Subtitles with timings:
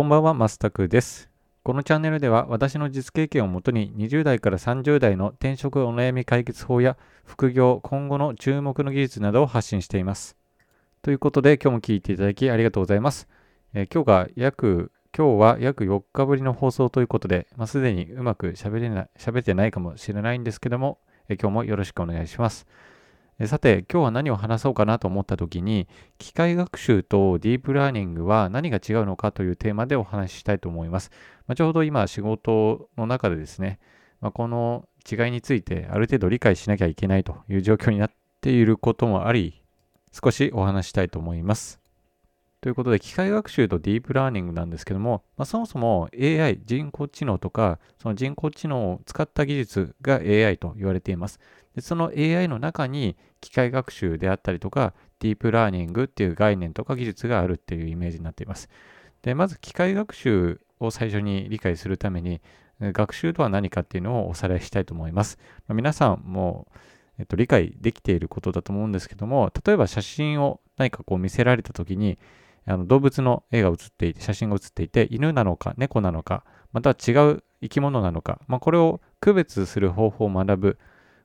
[0.00, 1.28] こんばんは、マスタクです。
[1.62, 10.38] このチャンネルでは私の実経験をもとに20代から30代の転職お悩み解決法や副業、今後の注目の技術などを発信しています。
[11.02, 13.28] ということで今日も聞いていただきありがとうございます。
[13.74, 20.98] えー、今日が約、今日は約4日ぶりの放送ということで、まあ、すでにうまく喋れない、喋ってないかもしれないんですけども、
[21.28, 22.66] えー、今日もよろしくお願いします。
[23.46, 31.10] さて、今日は何を話そうかなと思った時に、機械学習とディープラーニングは何が違うのかというテーマでお話ししたいと思います。
[31.46, 33.78] まあ、ちょうど今仕事の中でですね、
[34.20, 38.10] まあ、この違いについてある程度理解しなきゃいけないという状況になっ
[38.42, 39.62] ていることもあり、
[40.12, 41.79] 少しお話したいと思います。
[42.60, 51.40] ということで、機械学習とディープラーニングなんですけども、まあ、そもそも AI、人工知能とか、その人工知能を使った技術が AI と言われています。
[51.74, 58.68] でその AI の中に機械学習であったりとか、ディープラーニングっていう概念とか技術があるっていうイメージになっています。
[59.22, 62.42] で、まず機械学習を最初に理解するために、
[62.80, 65.38] 学習とは何かっていうのをおさらいしたいと思います。
[65.66, 66.66] まあ、皆さんも、
[67.18, 72.18] えっと、理解できていることだと思うんですけども、例えば写真を何かこう見せられたときに、
[72.70, 80.78] あの動物の絵が写っていて、写真が写っていて、犬なのか猫なのか、または違う生き物なのか、まあ、これを区別する方法を学ぶ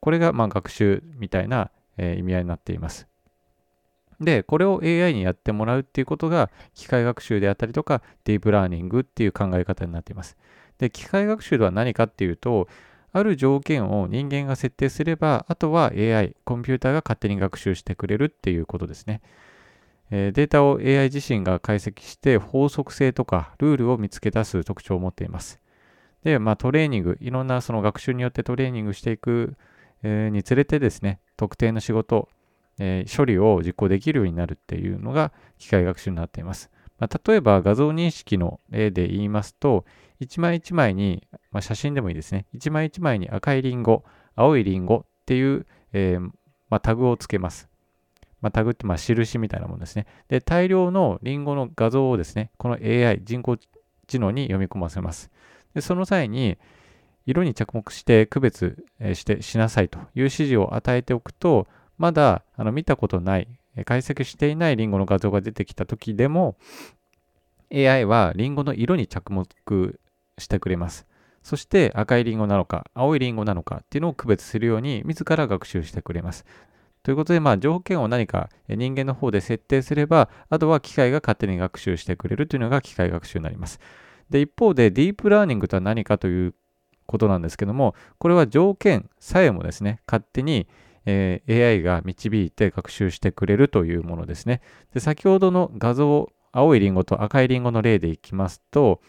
[0.00, 3.06] これがま学習みたいな、えー、意味合いになっています。
[4.20, 10.36] で、これを AI にやってもらうっていうことが機械学習であったりとかディープラーニングっていう考え方になっています。
[10.78, 12.68] で、機械学習とは何かっていうと、
[13.12, 19.20] ある条件を人間が設定すれば、あとは AI、コンピューターが勝手に学習してくれるっていうことですね。
[20.10, 25.60] え、データを AI 自身が解析して法則性とかルールを見つけ出す特徴を持っています。
[26.24, 29.56] で、まあ、トレーニング、いろんなその学習によってトレーニングしていく
[30.02, 32.28] え、につれてですね、特定の仕事、
[32.78, 36.70] え、処理を実行できるようになるっていうのが機械学習になっています。
[36.98, 39.84] まあ、例えば画像認識の例で言いますと、
[40.18, 46.20] 一枚一枚に、まあ、写真でもいいですね、一枚一枚に赤いリンゴ、青いリンゴっていう、えー、
[46.68, 47.69] まあ、タグをつけます。
[48.40, 50.06] まあ、タグってまあ印みたいなものですね。
[50.28, 53.58] で、大量のリンゴの画像をですね、この AI、人工
[54.06, 55.30] 知能に読み込ませます。
[55.74, 56.58] で、その際に、
[57.26, 58.84] 色に着目して区別
[59.14, 61.66] してしなさいという指示を与えておくと、
[61.98, 63.48] まだあの見たことない、
[63.84, 66.56] 解析していないリンゴの画像が出てきた時でも、
[67.72, 70.00] AI はリンゴの色に着目
[70.38, 71.06] してくれます。
[71.42, 76.44] そして赤いリンゴなのか、青いリンゴなのかっていうのを区別するように自ら学習してくれます。
[77.02, 83.80] ということで、まあ、条件を何か人間の方で設定すれば、あとは機械が勝手に学習してくれるというのが機械学習になります。
[84.28, 86.54] で、一方で、ディープラーニングとは何かという
[87.06, 90.68] ことなんですけども、これは条件さえもですね、勝手に、
[91.06, 94.60] えー、AI が導いて学習してくれるというものですね。
[94.94, 99.00] で先ほどの画像、青いリンゴと赤いリンゴの例でいきますと、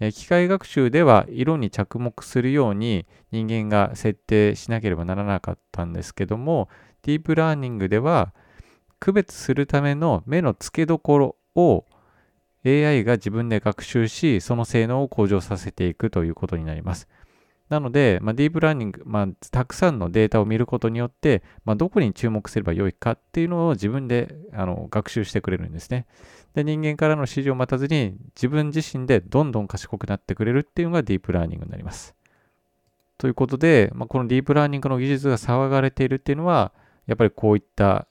[0.00, 6.68] えー、機械学習では色に着目するように人間が設定しなければならなかったんですけども、
[7.06, 8.34] ディープラーニングでは
[8.98, 11.84] 区別するための目の付けどころを
[12.64, 17.06] AI が自分で学習し、その性能を向上させていくということになります。
[17.68, 26.06] なので、まあ、ディープラーニング、まあ、たくさんのデータを見ることによって、まあ、どこに注目すればよいかっていうのを自分であの学習してくれるんですね。
[26.54, 32.16] で、人間からの指示を待たずに自分自身でどんどん賢くなってくれるっていうのがディープラーニングになります。
[33.18, 36.72] ということで、まあ、このディープラーニングの技術が騒がれているっていうのは、
[37.06, 38.06] やっぱりこういった、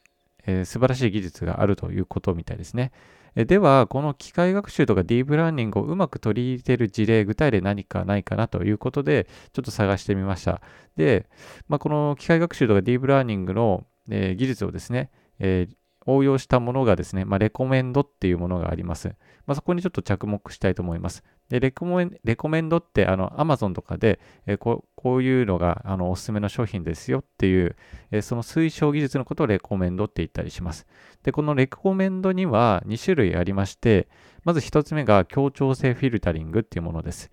[0.46, 2.92] えー、素晴らしい技術があるということみたいですね。
[3.36, 10.62] えでは、この機械学習とかディープラーニングをうまく取り入れている事例、具体例何かないかなということで、ちょっと探してみました。
[10.96, 11.28] で、
[11.68, 19.10] まあ、この機械学習とかディープラーニングの、えー、技術をですね、えー、応用したものがですね、まあ、レコメンドっていうものがあります。
[19.46, 21.22] まあ、そこにちょっと着目したいと思います。
[21.50, 27.76] で、レコメンレコメンドって、あの、Amazon とかで、えー、ここういうのがあのおすすめの商品ですよっていう、
[28.12, 30.88] え、その推奨技術のことをレコメンドって言ったりします。
[31.24, 34.08] で、このレコメンドには2種類ありまして、
[34.44, 37.32] まず1つ目が協調性フィルタリングっていうものです。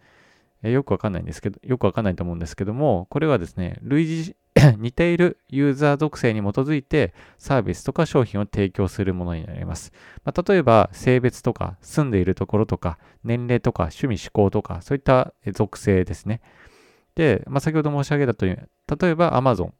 [0.63, 4.37] え、よくわかんないんですけど、よくわかんないと思うんですけども、これはですね、類似
[4.79, 9.93] 似ているユーザー属性に基づいてサービスとか商品を提供するものになります。
[10.25, 16.41] まあ、例えば性別とか住んでいるところとか年齢とか趣味思考とかそういった属性ですね。
[17.15, 19.73] で、まあ、先ほど申し上げたとおり、例えば Amazon、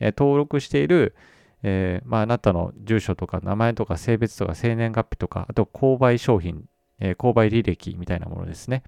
[0.00, 1.14] え登録している、
[1.62, 6.64] えー、まあ、あなたの住所とか名前とか性別とか生年月日とか、あと購買商品、
[7.00, 8.84] えー、購買履歴みたいなものですね。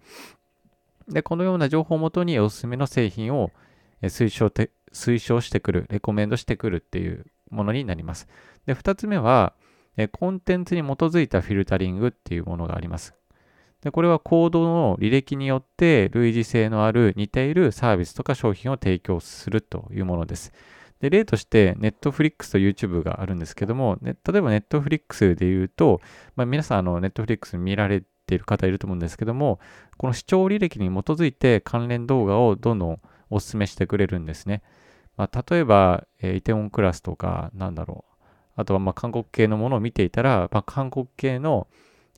[1.10, 3.50] で、このような情報をもとにおすすめの製品を
[4.02, 4.50] 推奨
[4.92, 8.28] 推奨してくる、レコメンドしてくるっていうものになります。
[8.66, 9.54] で、二つ目は、
[10.12, 13.14] コンテンツに基づいたフィルタリングっていうものがあります。
[13.82, 20.52] でこれはコードの履歴によって類似性のある似ているサービスとか商品を提供するというものです。
[21.00, 26.02] で例として Netflix と YouTube があるんですけども、ね、例えば Netflix で言うと、
[26.36, 29.60] まあ、皆さんあの Netflix 見られている方いると思うんですけども、
[29.98, 34.62] この視聴履歴に基づいて関連動画をどんどんお勧めしてくれるんですね。
[35.16, 38.10] まあ、例えば、えー、イテウォンクラスとか、なんだろう。
[38.56, 41.68] あとはま韓国系のものを見ていたら、まあ、韓国系の、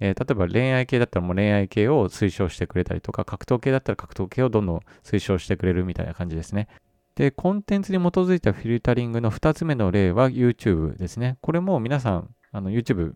[0.01, 6.69] えー、例えば恋愛系だったらもう恋愛系を推奨してくれたりとか、格闘系だったら格闘系をどんどん推奨してくれるみたいな感じですね。
[7.15, 11.37] で、コンテンツに基づいたフィルタリングの2つ目の例は YouTube ですね。
[11.41, 13.13] これも皆さん、あの YouTube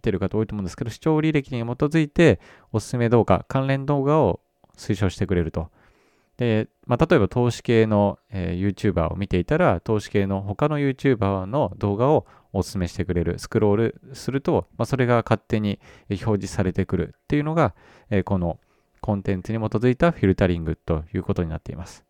[0.00, 2.40] 見てる方多いと思うんですけど、視聴履歴に基づいて
[2.72, 4.40] おすすめ動画、関連動画を
[4.76, 5.68] 推奨してくれると。
[6.38, 13.38] で、まあ、例えば投資系の、えー、YouTuber を見ていたら、投資系の他の YouTuber の動画をお勧めしてくれる。
[13.38, 17.74] スクロールすると、まあ、それが勝手に表示されてくるっていうのが、
[18.08, 18.58] えー、この
[19.02, 22.04] コンテンツに基づいたフィルタリングということになっています。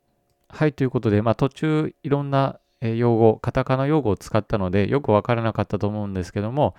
[0.49, 6.75] はい、ということで、まあ、途中いろんな用語、カタカナ用語を使ったので、よくわからなかったと思うんですけども、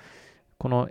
[0.57, 0.89] この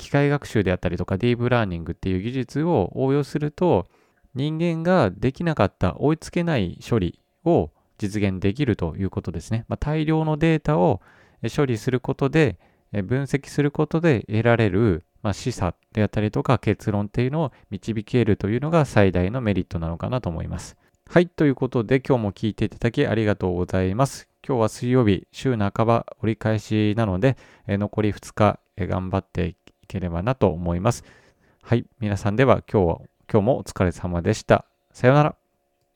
[0.00, 3.86] 機械学習であったりとかディープラーニングっていう技術を応用すると、
[4.34, 9.66] 人間ができなかった追いつけない処理を実現できるということですね。
[9.68, 11.02] まあ、大量のデータを
[11.54, 12.58] 処理することで、
[12.92, 20.76] 分析することで得られる、まあ、示唆であったりとか結論っていうのを導けるというのが最大のメリットなのかなと思います。
[21.08, 21.26] はい。
[21.26, 24.28] ということで今日も聞いていただきありがとうございます。
[24.46, 27.36] 今日は水曜日、週半ば折り返しなので、
[27.68, 29.54] 残り2日頑張って
[29.90, 31.04] ければなと思います。
[31.62, 31.84] はい。
[31.98, 32.98] 皆さんでは今日は
[33.30, 34.64] 今日もお疲れ様でした。
[34.92, 35.39] さようなら。